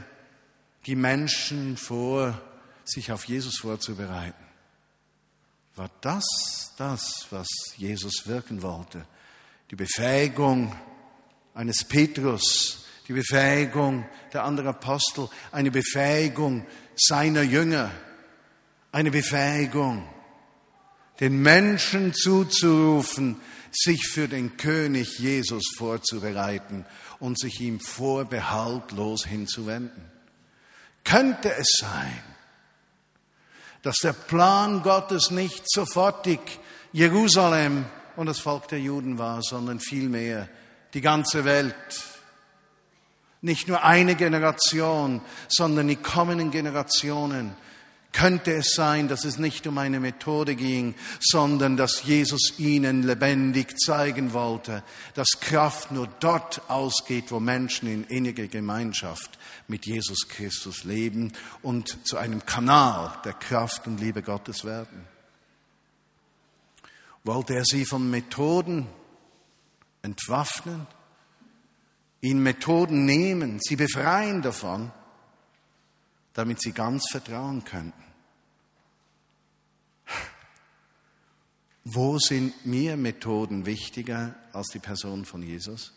[0.86, 2.40] die Menschen vor,
[2.86, 4.50] sich auf Jesus vorzubereiten
[5.80, 9.06] war das das, was Jesus wirken wollte.
[9.72, 10.76] Die Befähigung
[11.54, 17.92] eines Petrus, die Befähigung der anderen Apostel, eine Befähigung seiner Jünger,
[18.92, 20.08] eine Befähigung,
[21.20, 23.40] den Menschen zuzurufen,
[23.72, 26.86] sich für den König Jesus vorzubereiten
[27.20, 30.04] und sich ihm vorbehaltlos hinzuwenden.
[31.04, 32.24] Könnte es sein,
[33.82, 36.40] dass der Plan Gottes nicht sofortig
[36.92, 40.50] Jerusalem und das Volk der Juden war, sondern vielmehr
[40.94, 41.76] die ganze Welt.
[43.42, 47.56] Nicht nur eine Generation, sondern die kommenden Generationen
[48.12, 53.78] könnte es sein, dass es nicht um eine Methode ging, sondern dass Jesus ihnen lebendig
[53.80, 60.84] zeigen wollte, dass Kraft nur dort ausgeht, wo Menschen in inniger Gemeinschaft mit Jesus Christus
[60.84, 65.06] leben und zu einem Kanal der Kraft und Liebe Gottes werden.
[67.24, 68.88] Wollte er sie von Methoden
[70.02, 70.88] entwaffnen,
[72.22, 74.92] ihnen Methoden nehmen, sie befreien davon,
[76.34, 78.04] damit sie ganz vertrauen könnten.
[81.84, 85.94] Wo sind mir Methoden wichtiger als die Person von Jesus?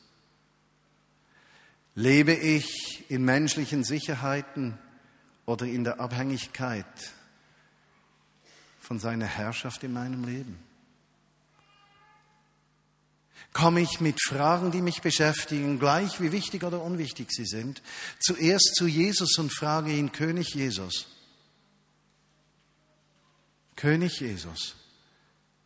[1.95, 4.79] Lebe ich in menschlichen Sicherheiten
[5.45, 6.87] oder in der Abhängigkeit
[8.81, 10.72] von seiner Herrschaft in meinem Leben?
[13.53, 17.83] Komme ich mit Fragen, die mich beschäftigen, gleich wie wichtig oder unwichtig sie sind,
[18.19, 21.07] zuerst zu Jesus und frage ihn, König Jesus,
[23.77, 24.77] König Jesus,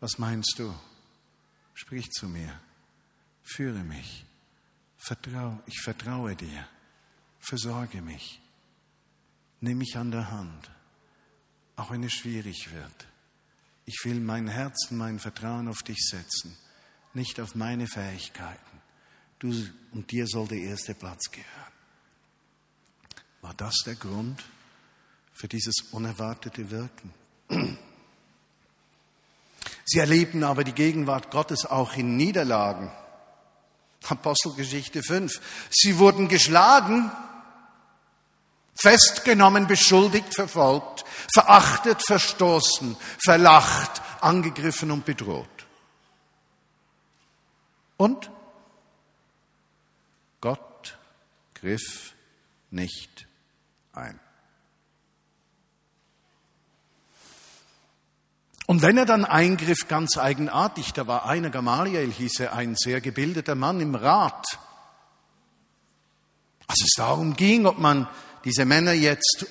[0.01, 0.75] was meinst du?
[1.75, 2.61] Sprich zu mir,
[3.43, 4.25] führe mich,
[4.97, 6.67] vertrau, ich vertraue dir,
[7.39, 8.41] versorge mich,
[9.61, 10.71] nimm mich an der Hand,
[11.77, 13.07] auch wenn es schwierig wird.
[13.85, 16.57] Ich will mein Herzen, mein Vertrauen auf dich setzen
[17.17, 18.61] nicht auf meine Fähigkeiten.
[19.39, 19.53] Du
[19.93, 21.51] und dir soll der erste Platz gehören.
[23.41, 24.45] War das der Grund
[25.33, 27.13] für dieses unerwartete Wirken?
[29.85, 32.91] Sie erlebten aber die Gegenwart Gottes auch in Niederlagen.
[34.07, 35.41] Apostelgeschichte 5.
[35.71, 37.11] Sie wurden geschlagen,
[38.75, 45.56] festgenommen, beschuldigt, verfolgt, verachtet, verstoßen, verlacht, angegriffen und bedroht.
[47.97, 48.31] Und
[50.41, 50.99] Gott
[51.55, 52.15] griff
[52.71, 53.27] nicht
[53.93, 54.21] ein.
[58.67, 63.01] Und wenn er dann eingriff, ganz eigenartig, da war einer, Gamaliel hieß er, ein sehr
[63.01, 64.45] gebildeter Mann im Rat.
[66.67, 68.09] Als es darum ging, ob man
[68.45, 69.47] diese Männer jetzt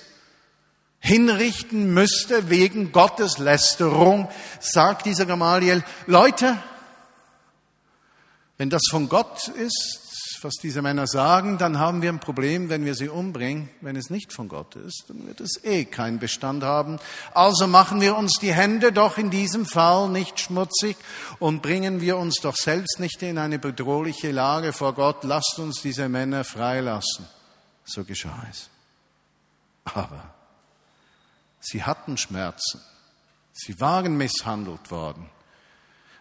[1.00, 4.30] hinrichten müsste wegen Gotteslästerung,
[4.60, 6.58] sagt dieser Gamaliel, Leute,
[8.58, 10.06] wenn das von Gott ist,
[10.46, 13.70] was diese Männer sagen, dann haben wir ein Problem, wenn wir sie umbringen.
[13.82, 17.00] Wenn es nicht von Gott ist, dann wird es eh keinen Bestand haben.
[17.34, 20.98] Also machen wir uns die Hände doch in diesem Fall nicht schmutzig
[21.40, 25.24] und bringen wir uns doch selbst nicht in eine bedrohliche Lage vor Gott.
[25.24, 27.26] Lasst uns diese Männer freilassen.
[27.84, 28.70] So geschah es.
[29.84, 30.34] Aber
[31.60, 32.82] sie hatten Schmerzen.
[33.52, 35.30] Sie waren misshandelt worden.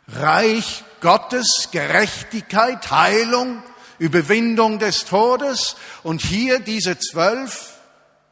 [0.08, 3.62] Reich Gottes, Gerechtigkeit, Heilung,
[3.98, 5.76] Überwindung des Todes.
[6.02, 7.78] Und hier diese zwölf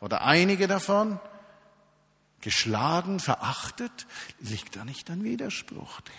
[0.01, 1.21] oder einige davon,
[2.41, 4.07] geschlagen, verachtet,
[4.41, 6.15] liegt da nicht ein Widerspruch drin.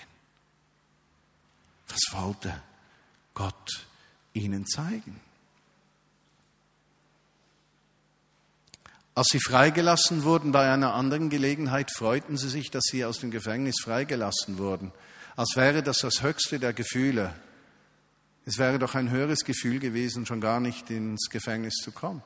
[1.90, 2.62] Was wollte
[3.34, 3.86] Gott
[4.34, 5.20] ihnen zeigen?
[9.16, 13.30] Als sie freigelassen wurden bei einer anderen Gelegenheit, freuten sie sich, dass sie aus dem
[13.30, 14.92] Gefängnis freigelassen wurden,
[15.36, 17.34] als wäre das das höchste der Gefühle.
[18.46, 22.22] Es wäre doch ein höheres Gefühl gewesen, schon gar nicht ins Gefängnis zu kommen.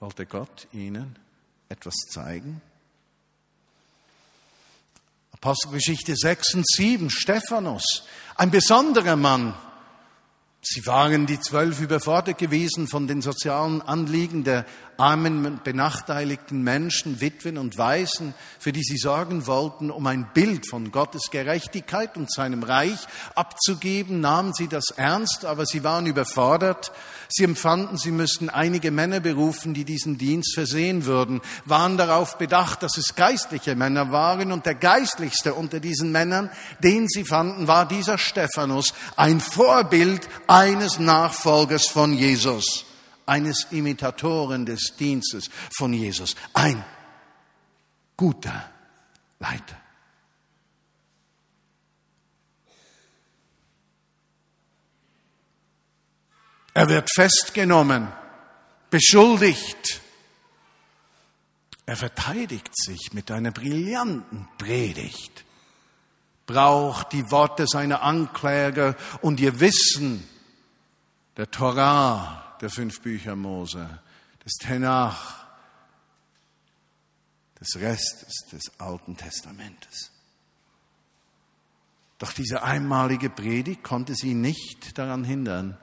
[0.00, 1.18] Wollte Gott ihnen
[1.68, 2.60] etwas zeigen?
[5.32, 8.06] Apostelgeschichte 6 und 7, Stephanus,
[8.36, 9.54] ein besonderer Mann,
[10.66, 14.64] Sie waren die zwölf überfordert gewesen von den sozialen Anliegen der
[14.96, 20.90] armen, benachteiligten Menschen, Witwen und Waisen, für die sie sorgen wollten, um ein Bild von
[20.90, 22.98] Gottes Gerechtigkeit und seinem Reich
[23.34, 26.92] abzugeben, nahmen sie das ernst, aber sie waren überfordert.
[27.28, 32.82] Sie empfanden, sie müssten einige Männer berufen, die diesen Dienst versehen würden, waren darauf bedacht,
[32.82, 36.50] dass es geistliche Männer waren und der geistlichste unter diesen Männern,
[36.82, 42.84] den sie fanden, war dieser Stephanus, ein Vorbild eines Nachfolgers von Jesus,
[43.26, 46.84] eines Imitatoren des Dienstes von Jesus, ein
[48.16, 48.70] guter
[49.38, 49.80] Leiter.
[56.74, 58.08] Er wird festgenommen,
[58.90, 60.00] beschuldigt.
[61.86, 65.44] Er verteidigt sich mit einer brillanten Predigt,
[66.46, 70.28] braucht die Worte seiner Ankläger und ihr Wissen
[71.36, 74.00] der Torah, der fünf Bücher Mose,
[74.44, 75.44] des Tenach,
[77.60, 80.10] des Restes des Alten Testamentes.
[82.18, 85.76] Doch diese einmalige Predigt konnte sie nicht daran hindern,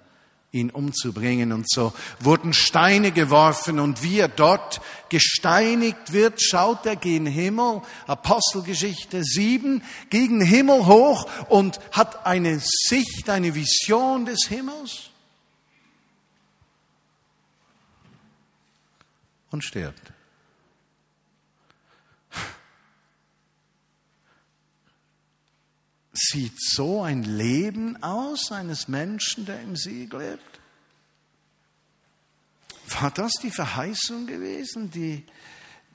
[0.51, 1.51] ihn umzubringen.
[1.51, 7.81] Und so wurden Steine geworfen und wie er dort gesteinigt wird, schaut er gegen Himmel,
[8.07, 15.10] Apostelgeschichte 7, gegen Himmel hoch und hat eine Sicht, eine Vision des Himmels
[19.51, 20.13] und stirbt.
[26.13, 30.59] Sieht so ein Leben aus eines Menschen, der im Sieg lebt?
[32.99, 35.25] War das die Verheißung gewesen, die,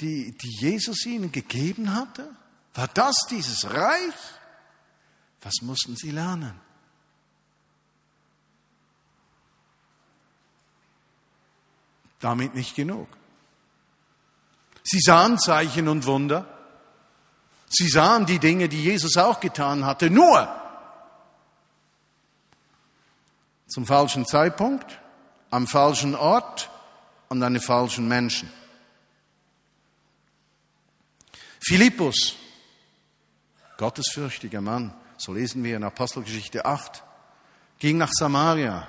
[0.00, 2.34] die, die Jesus ihnen gegeben hatte?
[2.74, 4.14] War das dieses Reich?
[5.42, 6.58] Was mussten sie lernen?
[12.20, 13.08] Damit nicht genug.
[14.88, 16.46] Sie sahen Zeichen und Wunder.
[17.68, 20.48] Sie sahen die Dinge, die Jesus auch getan hatte, nur
[23.66, 25.00] zum falschen Zeitpunkt,
[25.50, 26.70] am falschen Ort
[27.28, 28.48] und an den falschen Menschen.
[31.58, 32.36] Philippus,
[33.78, 37.02] gottesfürchtiger Mann, so lesen wir in Apostelgeschichte 8,
[37.80, 38.86] ging nach Samaria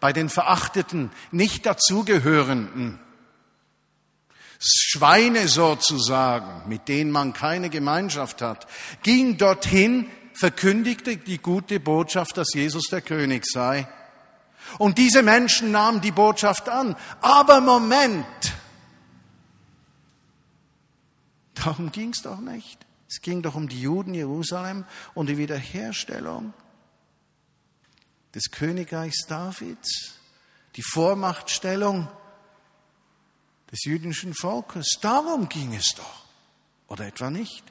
[0.00, 2.98] bei den Verachteten, nicht dazugehörenden,
[4.64, 8.66] Schweine sozusagen, mit denen man keine Gemeinschaft hat,
[9.02, 13.86] ging dorthin, verkündigte die gute Botschaft, dass Jesus der König sei.
[14.78, 16.96] Und diese Menschen nahmen die Botschaft an.
[17.20, 18.24] Aber Moment,
[21.54, 22.78] darum ging es doch nicht.
[23.08, 26.54] Es ging doch um die Juden Jerusalem und die Wiederherstellung
[28.34, 30.14] des Königreichs Davids,
[30.76, 32.08] die Vormachtstellung
[33.74, 34.98] des jüdischen Volkes.
[35.00, 36.24] Darum ging es doch.
[36.86, 37.64] Oder etwa nicht?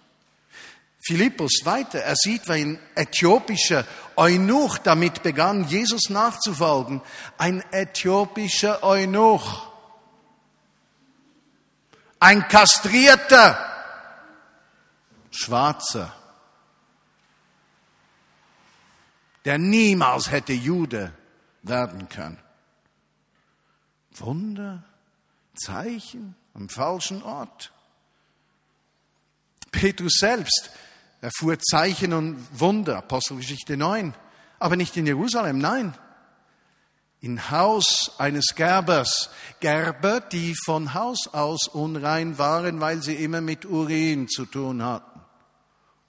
[1.05, 3.85] Philippus weiter, er sieht, wie ein äthiopischer
[4.17, 7.01] Eunuch damit begann, Jesus nachzufolgen.
[7.37, 9.71] Ein äthiopischer Eunuch.
[12.19, 13.57] Ein kastrierter,
[15.31, 16.13] schwarzer,
[19.45, 21.13] der niemals hätte Jude
[21.61, 22.39] werden können.
[24.17, 24.83] Wunder,
[25.55, 27.71] Zeichen am falschen Ort.
[29.71, 30.71] Petrus selbst
[31.21, 34.13] erfuhr Zeichen und Wunder, Apostelgeschichte 9,
[34.59, 35.97] aber nicht in Jerusalem, nein.
[37.21, 39.29] In Haus eines Gerbers,
[39.61, 45.21] Gerber, die von Haus aus unrein waren, weil sie immer mit Urin zu tun hatten,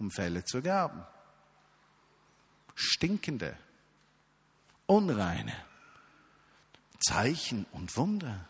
[0.01, 1.05] um Fälle zu gerben.
[2.75, 3.57] Stinkende,
[4.87, 5.55] unreine
[6.99, 8.49] Zeichen und Wunder.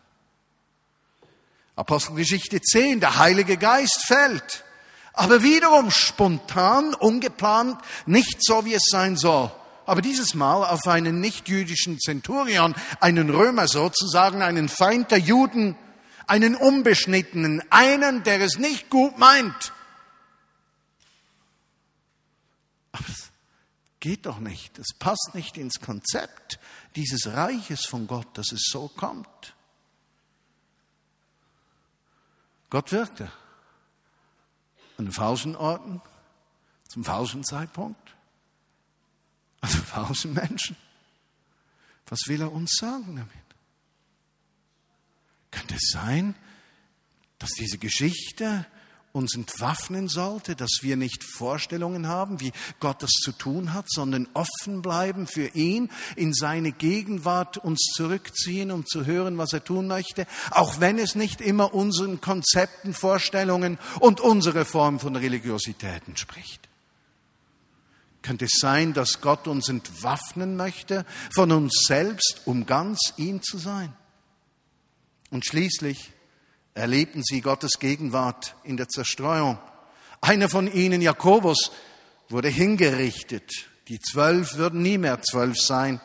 [1.75, 4.65] Apostelgeschichte 10, der Heilige Geist fällt
[5.15, 9.51] aber wiederum spontan, ungeplant, nicht so, wie es sein soll.
[9.85, 15.77] Aber dieses Mal auf einen nicht-jüdischen Zenturion, einen Römer sozusagen, einen Feind der Juden,
[16.27, 19.73] einen Unbeschnittenen, einen, der es nicht gut meint.
[22.91, 23.29] Aber es
[23.99, 24.79] geht doch nicht.
[24.79, 26.59] Es passt nicht ins Konzept
[26.95, 29.54] dieses Reiches von Gott, dass es so kommt.
[32.69, 33.31] Gott wirkte
[34.97, 36.01] an den falschen Orten,
[36.87, 38.15] zum falschen Zeitpunkt,
[39.61, 40.77] an den falschen Menschen.
[42.07, 43.31] Was will er uns sagen damit?
[45.51, 46.35] Könnte es sein,
[47.39, 48.65] dass diese Geschichte
[49.15, 52.51] uns entwaffnen sollte, dass wir nicht Vorstellungen haben, wie
[52.81, 58.71] Gott das zu tun hat, sondern offen bleiben für ihn, in seine Gegenwart uns zurückziehen,
[58.71, 63.79] um zu hören, was er tun möchte, auch wenn es nicht immer unseren Konzepten, Vorstellungen
[64.01, 66.67] und unsere Form von Religiosität entspricht.
[68.21, 73.59] Könnte es sein, dass Gott uns entwaffnen möchte von uns selbst, um ganz ihn zu
[73.59, 73.93] sein?
[75.29, 76.11] Und schließlich
[76.75, 79.57] erlebten sie Gottes Gegenwart in der Zerstreuung.
[80.21, 81.71] Einer von ihnen, Jakobus,
[82.29, 83.69] wurde hingerichtet.
[83.87, 86.01] Die zwölf würden nie mehr zwölf sein.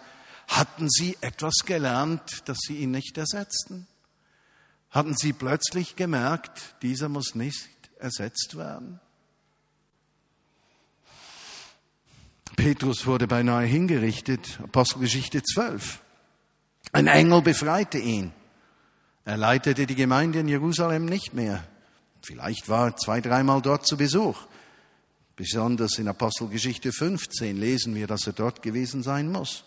[0.48, 3.86] Hatten sie etwas gelernt, das sie ihn nicht ersetzten?
[4.90, 7.68] Hatten sie plötzlich gemerkt, dieser muss nicht
[7.98, 9.00] ersetzt werden?
[12.56, 16.00] Petrus wurde beinahe hingerichtet, Apostelgeschichte 12.
[16.92, 18.32] Ein Engel befreite ihn.
[19.30, 21.62] Er leitete die Gemeinde in Jerusalem nicht mehr.
[22.20, 24.36] Vielleicht war er zwei, dreimal dort zu Besuch.
[25.36, 29.62] Besonders in Apostelgeschichte 15 lesen wir, dass er dort gewesen sein muss.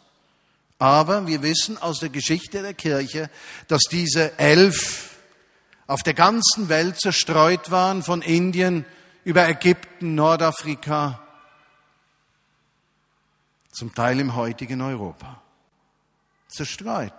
[0.80, 3.30] Aber wir wissen aus der Geschichte der Kirche,
[3.70, 5.16] dass diese elf
[5.88, 8.84] auf der ganzen Welt zerstreut waren, von Indien
[9.24, 11.26] über Ägypten, Nordafrika,
[13.72, 15.42] zum Teil im heutigen Europa.
[16.50, 17.14] Zerstreut.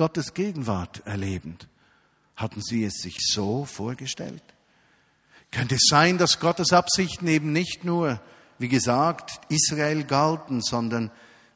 [0.00, 1.68] Gottes Gegenwart erlebend.
[2.34, 4.42] Hatten Sie es sich so vorgestellt?
[5.50, 8.18] Könnte es sein, dass Gottes Absichten eben nicht nur,
[8.58, 11.10] wie gesagt, Israel galten, sondern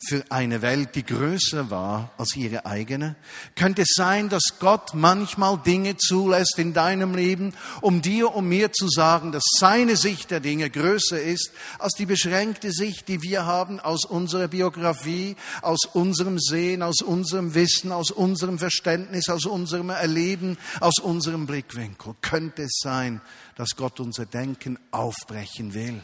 [0.07, 3.17] für eine Welt, die größer war als ihre eigene?
[3.57, 8.73] Könnte es sein, dass Gott manchmal Dinge zulässt in deinem Leben, um dir und mir
[8.73, 13.47] zu sagen, dass seine Sicht der Dinge größer ist als die beschränkte Sicht, die wir
[13.47, 19.91] haben aus unserer Biografie, aus unserem Sehen, aus unserem Wissen, aus unserem Verständnis, aus unserem
[19.91, 22.15] Erleben, aus unserem Blickwinkel?
[22.21, 23.21] Könnte es sein,
[23.57, 26.01] dass Gott unser Denken aufbrechen will?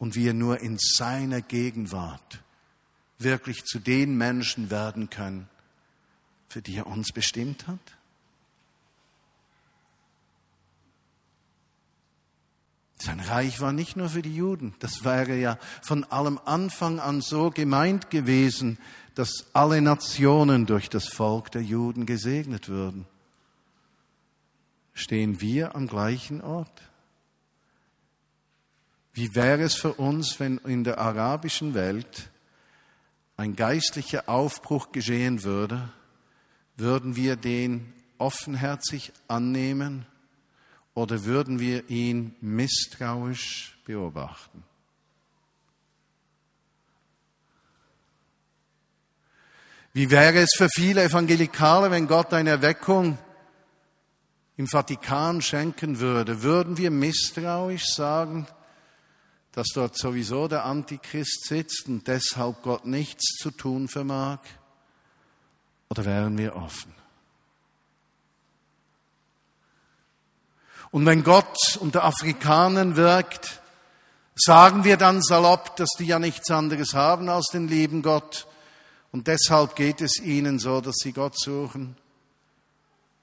[0.00, 2.40] und wir nur in seiner Gegenwart
[3.22, 5.48] wirklich zu den Menschen werden können,
[6.48, 7.78] für die er uns bestimmt hat?
[13.02, 17.22] Sein Reich war nicht nur für die Juden, das wäre ja von allem Anfang an
[17.22, 18.78] so gemeint gewesen,
[19.14, 23.06] dass alle Nationen durch das Volk der Juden gesegnet würden.
[24.92, 26.82] Stehen wir am gleichen Ort?
[29.12, 32.29] Wie wäre es für uns, wenn in der arabischen Welt
[33.40, 35.88] ein geistlicher Aufbruch geschehen würde,
[36.76, 40.04] würden wir den offenherzig annehmen
[40.92, 44.62] oder würden wir ihn misstrauisch beobachten?
[49.94, 53.16] Wie wäre es für viele Evangelikale, wenn Gott eine Erweckung
[54.58, 56.42] im Vatikan schenken würde?
[56.42, 58.46] Würden wir misstrauisch sagen,
[59.52, 64.38] dass dort sowieso der Antichrist sitzt und deshalb Gott nichts zu tun vermag?
[65.88, 66.94] Oder wären wir offen?
[70.92, 73.60] Und wenn Gott unter Afrikanern wirkt,
[74.34, 78.46] sagen wir dann salopp, dass die ja nichts anderes haben als den lieben Gott
[79.12, 81.96] und deshalb geht es ihnen so, dass sie Gott suchen.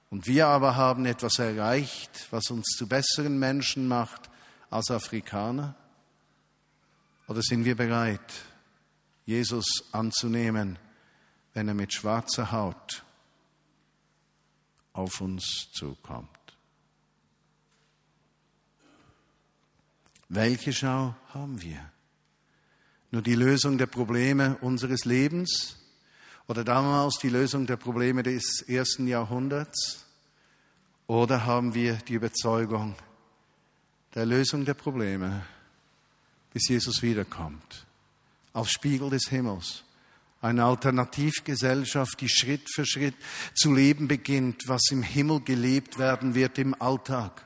[0.09, 4.29] Und wir aber haben etwas erreicht, was uns zu besseren Menschen macht
[4.69, 5.75] als Afrikaner?
[7.27, 8.33] Oder sind wir bereit,
[9.25, 10.79] Jesus anzunehmen,
[11.53, 13.03] wenn er mit schwarzer Haut
[14.93, 16.29] auf uns zukommt?
[20.29, 21.91] Welche Schau haben wir?
[23.11, 25.77] Nur die Lösung der Probleme unseres Lebens
[26.47, 30.05] oder damals die Lösung der Probleme des ersten Jahrhunderts?
[31.07, 32.95] Oder haben wir die Überzeugung
[34.13, 35.45] der Lösung der Probleme,
[36.57, 37.85] bis Jesus wiederkommt,
[38.51, 39.83] als Spiegel des Himmels?
[40.41, 43.13] Eine Alternativgesellschaft, die Schritt für Schritt
[43.53, 47.45] zu leben beginnt, was im Himmel gelebt werden wird im Alltag.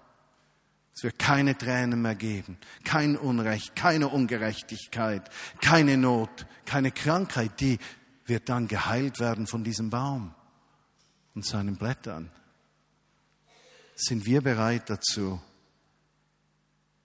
[0.96, 7.80] Es wird keine Tränen mehr geben, kein Unrecht, keine Ungerechtigkeit, keine Not, keine Krankheit, die
[8.26, 10.34] wird dann geheilt werden von diesem Baum
[11.36, 12.32] und seinen Blättern.
[13.94, 15.42] Sind wir bereit dazu,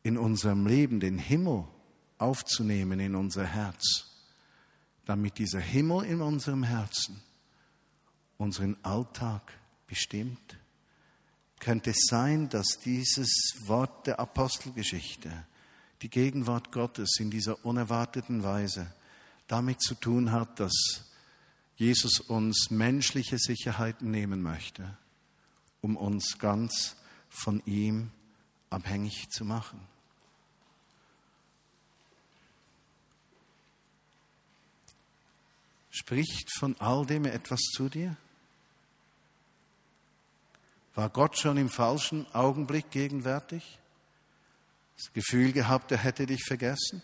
[0.04, 1.66] in unserem Leben den Himmel
[2.18, 4.06] aufzunehmen in unser Herz,
[5.04, 7.22] damit dieser Himmel in unserem Herzen
[8.38, 9.52] unseren Alltag
[9.86, 10.58] bestimmt?
[11.60, 13.28] könnte es sein, dass dieses
[13.64, 15.30] Wort der Apostelgeschichte,
[16.02, 18.92] die Gegenwart Gottes in dieser unerwarteten Weise
[19.46, 20.72] damit zu tun hat, dass
[21.76, 24.96] Jesus uns menschliche Sicherheiten nehmen möchte,
[25.80, 26.96] um uns ganz
[27.28, 28.10] von ihm
[28.70, 29.80] abhängig zu machen.
[35.96, 38.18] Spricht von all dem etwas zu dir?
[40.94, 43.78] War Gott schon im falschen Augenblick gegenwärtig?
[44.98, 47.00] Das Gefühl gehabt, er hätte dich vergessen?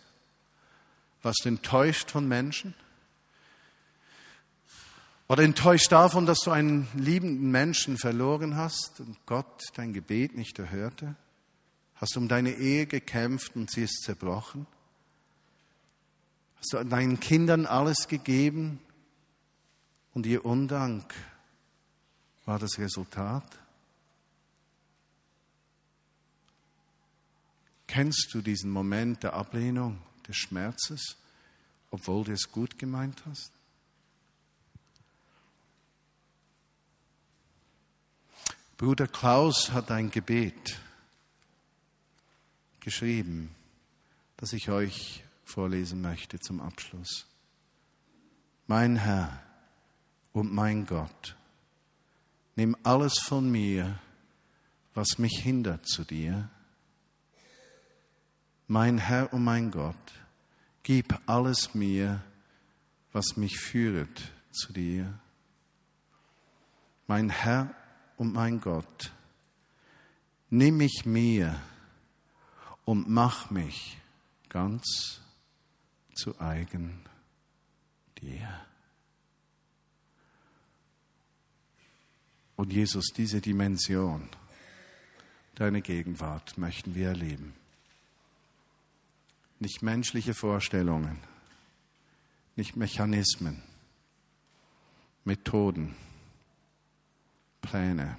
[1.22, 2.74] Warst du enttäuscht von Menschen?
[5.26, 10.58] Oder enttäuscht davon, dass du einen liebenden Menschen verloren hast und Gott dein Gebet nicht
[10.58, 11.16] erhörte?
[11.94, 14.66] Hast du um deine Ehe gekämpft und sie ist zerbrochen?
[16.62, 18.78] Hast du deinen Kindern alles gegeben
[20.14, 21.12] und ihr Undank
[22.44, 23.42] war das Resultat?
[27.88, 31.16] Kennst du diesen Moment der Ablehnung, des Schmerzes,
[31.90, 33.50] obwohl du es gut gemeint hast?
[38.76, 40.78] Bruder Klaus hat ein Gebet
[42.78, 43.52] geschrieben,
[44.36, 47.26] das ich euch vorlesen möchte zum Abschluss.
[48.66, 49.42] Mein Herr
[50.32, 51.36] und mein Gott,
[52.56, 53.98] nimm alles von mir,
[54.94, 56.48] was mich hindert zu dir
[58.72, 59.94] mein Herr und mein Gott,
[60.82, 62.22] gib alles mir,
[63.12, 65.12] was mich führt zu dir.
[67.06, 67.74] Mein Herr
[68.16, 69.12] und mein Gott,
[70.48, 71.60] nimm mich mir
[72.86, 73.98] und mach mich
[74.48, 75.20] ganz
[76.14, 77.04] zu eigen
[78.18, 78.48] dir.
[82.56, 84.28] Und Jesus, diese Dimension,
[85.54, 87.54] deine Gegenwart möchten wir erleben
[89.62, 91.18] nicht menschliche Vorstellungen,
[92.56, 93.62] nicht Mechanismen,
[95.24, 95.94] Methoden,
[97.60, 98.18] Pläne,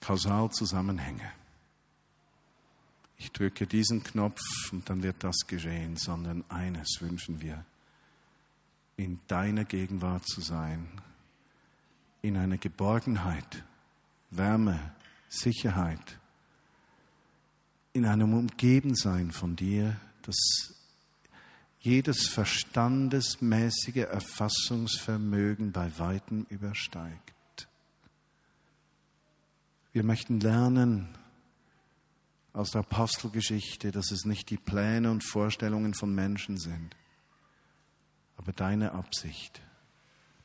[0.00, 1.30] Kausalzusammenhänge.
[3.18, 4.40] Ich drücke diesen Knopf
[4.70, 7.64] und dann wird das geschehen, sondern eines wünschen wir,
[8.96, 10.88] in deiner Gegenwart zu sein,
[12.22, 13.64] in einer Geborgenheit,
[14.30, 14.92] Wärme,
[15.28, 16.18] Sicherheit,
[17.92, 20.74] in einem Umgebensein von dir, das
[21.80, 27.68] jedes verstandesmäßige Erfassungsvermögen bei weitem übersteigt.
[29.92, 31.08] Wir möchten lernen
[32.52, 36.96] aus der Apostelgeschichte, dass es nicht die Pläne und Vorstellungen von Menschen sind,
[38.36, 39.60] aber deine Absicht,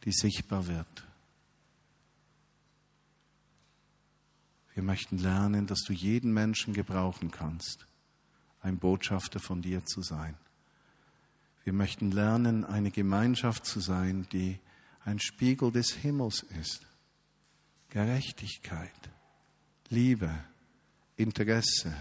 [0.03, 1.07] die sichtbar wird
[4.73, 7.85] Wir möchten lernen, dass du jeden Menschen gebrauchen kannst,
[8.61, 10.35] ein Botschafter von dir zu sein.
[11.63, 14.59] Wir möchten lernen, eine Gemeinschaft zu sein, die
[15.05, 16.87] ein Spiegel des Himmels ist.
[17.89, 18.91] Gerechtigkeit,
[19.89, 20.31] Liebe,
[21.15, 21.93] Interesse,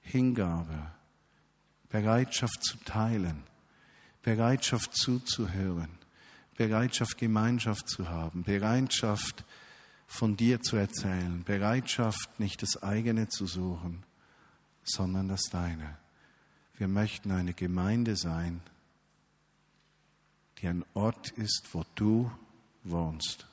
[0.00, 0.90] Hingabe,
[1.88, 3.42] Bereitschaft zu teilen,
[4.22, 5.90] Bereitschaft zuzuhören,
[6.56, 9.44] Bereitschaft Gemeinschaft zu haben, Bereitschaft
[10.06, 14.04] von dir zu erzählen, Bereitschaft nicht das eigene zu suchen,
[14.84, 15.98] sondern das deine.
[16.76, 18.60] Wir möchten eine Gemeinde sein,
[20.58, 22.30] die ein Ort ist, wo du
[22.84, 23.46] wohnst.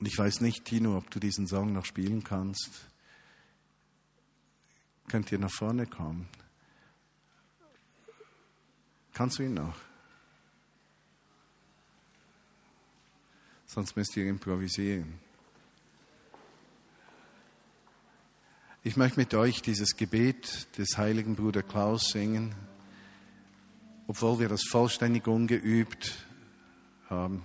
[0.00, 2.70] Und ich weiß nicht, Tino, ob du diesen Song noch spielen kannst.
[5.08, 6.28] Könnt ihr nach vorne kommen?
[9.12, 9.76] Kannst du ihn noch?
[13.66, 15.18] Sonst müsst ihr improvisieren.
[18.84, 22.54] Ich möchte mit euch dieses Gebet des heiligen Bruder Klaus singen,
[24.06, 26.24] obwohl wir das vollständig ungeübt
[27.10, 27.44] haben.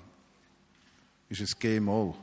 [1.29, 2.13] Ist es G-Moll?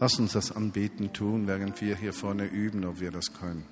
[0.00, 3.66] Lass uns das Anbeten tun, während wir hier vorne üben, ob wir das können.